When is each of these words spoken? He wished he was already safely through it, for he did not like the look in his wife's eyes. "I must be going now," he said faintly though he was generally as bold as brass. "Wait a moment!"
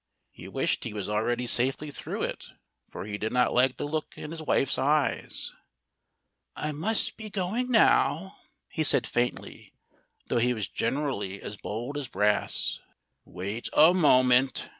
He 0.31 0.47
wished 0.47 0.83
he 0.83 0.93
was 0.95 1.07
already 1.07 1.45
safely 1.45 1.91
through 1.91 2.23
it, 2.23 2.47
for 2.89 3.05
he 3.05 3.19
did 3.19 3.31
not 3.31 3.53
like 3.53 3.77
the 3.77 3.85
look 3.85 4.17
in 4.17 4.31
his 4.31 4.41
wife's 4.41 4.79
eyes. 4.79 5.53
"I 6.55 6.71
must 6.71 7.17
be 7.17 7.29
going 7.29 7.69
now," 7.69 8.37
he 8.71 8.83
said 8.83 9.05
faintly 9.05 9.73
though 10.25 10.39
he 10.39 10.55
was 10.55 10.67
generally 10.67 11.39
as 11.39 11.55
bold 11.55 11.99
as 11.99 12.07
brass. 12.07 12.79
"Wait 13.25 13.69
a 13.73 13.93
moment!" 13.93 14.69